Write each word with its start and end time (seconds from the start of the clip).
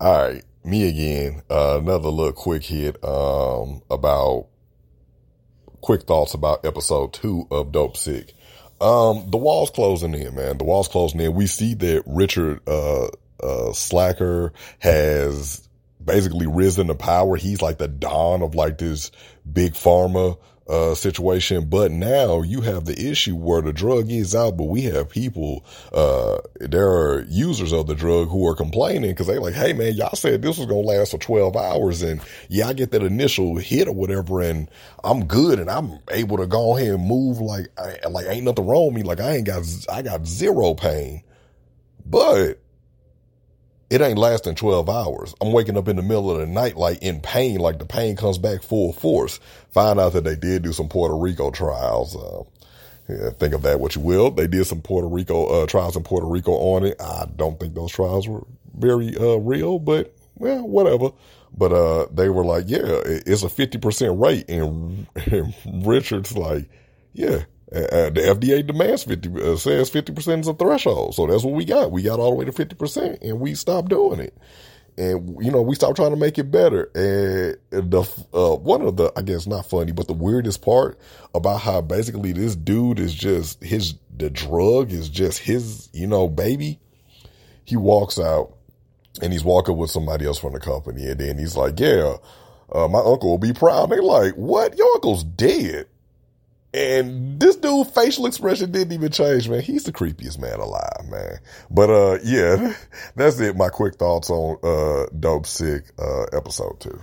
All 0.00 0.28
right, 0.28 0.44
me 0.64 0.88
again. 0.88 1.42
Uh, 1.50 1.78
another 1.80 2.08
little 2.08 2.32
quick 2.32 2.62
hit 2.62 3.02
um, 3.02 3.82
about 3.90 4.46
quick 5.80 6.04
thoughts 6.04 6.34
about 6.34 6.64
episode 6.64 7.12
two 7.12 7.48
of 7.50 7.72
Dopesick. 7.72 8.32
Um, 8.80 9.28
the 9.28 9.38
wall's 9.38 9.70
closing 9.70 10.14
in, 10.14 10.36
man. 10.36 10.58
The 10.58 10.64
wall's 10.64 10.86
closing 10.86 11.20
in. 11.20 11.34
We 11.34 11.48
see 11.48 11.74
that 11.74 12.04
Richard 12.06 12.60
uh, 12.68 13.06
uh, 13.06 13.72
Sackler 13.72 14.52
has 14.78 15.68
basically 16.04 16.46
risen 16.46 16.86
to 16.86 16.94
power. 16.94 17.34
He's 17.34 17.60
like 17.60 17.78
the 17.78 17.88
dawn 17.88 18.42
of 18.42 18.54
like 18.54 18.78
this 18.78 19.10
big 19.52 19.72
pharma 19.72 20.38
uh, 20.68 20.94
situation. 20.94 21.66
But 21.66 21.90
now 21.90 22.42
you 22.42 22.60
have 22.60 22.84
the 22.84 23.10
issue 23.10 23.34
where 23.34 23.62
the 23.62 23.72
drug 23.72 24.10
is 24.10 24.34
out, 24.34 24.56
but 24.56 24.64
we 24.64 24.82
have 24.82 25.08
people, 25.08 25.64
uh, 25.92 26.38
there 26.60 26.88
are 26.88 27.24
users 27.28 27.72
of 27.72 27.86
the 27.86 27.94
drug 27.94 28.28
who 28.28 28.46
are 28.46 28.54
complaining 28.54 29.10
because 29.10 29.26
they 29.26 29.38
like, 29.38 29.54
Hey 29.54 29.72
man, 29.72 29.94
y'all 29.94 30.14
said 30.14 30.42
this 30.42 30.58
was 30.58 30.66
going 30.66 30.82
to 30.82 30.88
last 30.88 31.12
for 31.12 31.18
12 31.18 31.56
hours. 31.56 32.02
And 32.02 32.20
yeah, 32.48 32.68
I 32.68 32.72
get 32.72 32.90
that 32.92 33.02
initial 33.02 33.56
hit 33.56 33.88
or 33.88 33.94
whatever. 33.94 34.40
And 34.40 34.70
I'm 35.02 35.24
good 35.24 35.58
and 35.58 35.70
I'm 35.70 35.98
able 36.10 36.36
to 36.38 36.46
go 36.46 36.76
ahead 36.76 36.94
and 36.94 37.06
move 37.06 37.40
like, 37.40 37.68
I, 37.78 38.06
like 38.08 38.26
ain't 38.28 38.44
nothing 38.44 38.66
wrong 38.66 38.86
with 38.86 38.96
me. 38.96 39.02
Like 39.02 39.20
I 39.20 39.36
ain't 39.36 39.46
got, 39.46 39.64
I 39.90 40.02
got 40.02 40.26
zero 40.26 40.74
pain, 40.74 41.22
but 42.04 42.60
it 43.90 44.00
ain't 44.00 44.18
lasting 44.18 44.54
12 44.54 44.88
hours. 44.88 45.34
I'm 45.40 45.52
waking 45.52 45.76
up 45.76 45.88
in 45.88 45.96
the 45.96 46.02
middle 46.02 46.30
of 46.30 46.38
the 46.38 46.46
night, 46.46 46.76
like 46.76 47.02
in 47.02 47.20
pain, 47.20 47.58
like 47.58 47.78
the 47.78 47.86
pain 47.86 48.16
comes 48.16 48.36
back 48.38 48.62
full 48.62 48.92
force. 48.92 49.40
Find 49.70 49.98
out 49.98 50.12
that 50.12 50.24
they 50.24 50.36
did 50.36 50.62
do 50.62 50.72
some 50.72 50.88
Puerto 50.88 51.16
Rico 51.16 51.50
trials. 51.50 52.14
Uh, 52.14 52.42
yeah, 53.08 53.30
think 53.30 53.54
of 53.54 53.62
that 53.62 53.80
what 53.80 53.94
you 53.96 54.02
will. 54.02 54.30
They 54.30 54.46
did 54.46 54.66
some 54.66 54.82
Puerto 54.82 55.08
Rico, 55.08 55.46
uh, 55.46 55.66
trials 55.66 55.96
in 55.96 56.02
Puerto 56.02 56.26
Rico 56.26 56.52
on 56.52 56.84
it. 56.84 57.00
I 57.00 57.26
don't 57.36 57.58
think 57.58 57.74
those 57.74 57.90
trials 57.90 58.28
were 58.28 58.44
very, 58.76 59.16
uh, 59.16 59.36
real, 59.36 59.78
but 59.78 60.14
well, 60.36 60.68
whatever. 60.68 61.10
But, 61.56 61.72
uh, 61.72 62.06
they 62.12 62.28
were 62.28 62.44
like, 62.44 62.66
yeah, 62.68 62.82
it's 63.06 63.42
a 63.42 63.46
50% 63.46 64.20
rate. 64.22 64.50
And, 64.50 65.06
and 65.16 65.86
Richard's 65.86 66.36
like, 66.36 66.68
yeah, 67.14 67.44
uh, 67.70 68.08
the 68.10 68.22
FDA 68.22 68.66
demands 68.66 69.04
50, 69.04 69.28
uh, 69.42 69.56
says 69.56 69.90
50% 69.90 70.40
is 70.40 70.48
a 70.48 70.54
threshold. 70.54 71.14
So 71.14 71.26
that's 71.26 71.44
what 71.44 71.54
we 71.54 71.66
got. 71.66 71.90
We 71.90 72.02
got 72.02 72.18
all 72.18 72.30
the 72.30 72.36
way 72.36 72.44
to 72.46 72.52
50% 72.52 73.18
and 73.20 73.40
we 73.40 73.54
stopped 73.54 73.90
doing 73.90 74.20
it. 74.20 74.36
And, 74.96 75.36
you 75.44 75.50
know, 75.50 75.62
we 75.62 75.74
stopped 75.74 75.96
trying 75.96 76.10
to 76.10 76.16
make 76.16 76.38
it 76.38 76.50
better. 76.50 76.84
And 76.94 77.90
the, 77.90 78.02
uh, 78.32 78.56
one 78.56 78.82
of 78.82 78.96
the, 78.96 79.12
I 79.16 79.22
guess 79.22 79.46
not 79.46 79.68
funny, 79.68 79.92
but 79.92 80.08
the 80.08 80.14
weirdest 80.14 80.62
part 80.62 80.98
about 81.34 81.60
how 81.60 81.82
basically 81.82 82.32
this 82.32 82.56
dude 82.56 82.98
is 82.98 83.14
just 83.14 83.62
his, 83.62 83.94
the 84.16 84.30
drug 84.30 84.90
is 84.90 85.08
just 85.08 85.38
his, 85.40 85.88
you 85.92 86.06
know, 86.06 86.26
baby. 86.26 86.80
He 87.64 87.76
walks 87.76 88.18
out 88.18 88.56
and 89.20 89.32
he's 89.32 89.44
walking 89.44 89.76
with 89.76 89.90
somebody 89.90 90.24
else 90.24 90.38
from 90.38 90.54
the 90.54 90.60
company. 90.60 91.06
And 91.06 91.20
then 91.20 91.38
he's 91.38 91.54
like, 91.54 91.78
yeah, 91.78 92.16
uh, 92.72 92.88
my 92.88 93.00
uncle 93.00 93.30
will 93.30 93.38
be 93.38 93.52
proud. 93.52 93.90
They're 93.90 94.02
like, 94.02 94.34
what? 94.34 94.76
Your 94.76 94.94
uncle's 94.94 95.22
dead. 95.22 95.86
And 96.74 97.40
this 97.40 97.56
dude 97.56 97.86
facial 97.88 98.26
expression 98.26 98.70
didn't 98.70 98.92
even 98.92 99.10
change, 99.10 99.48
man. 99.48 99.62
He's 99.62 99.84
the 99.84 99.92
creepiest 99.92 100.38
man 100.38 100.60
alive, 100.60 101.08
man. 101.08 101.38
But, 101.70 101.90
uh, 101.90 102.18
yeah, 102.22 102.74
that's 103.16 103.40
it. 103.40 103.56
My 103.56 103.68
quick 103.68 103.96
thoughts 103.96 104.28
on, 104.30 104.58
uh, 104.62 105.06
Dopesick 105.16 105.90
uh, 105.98 106.36
episode 106.36 106.80
two. 106.80 107.00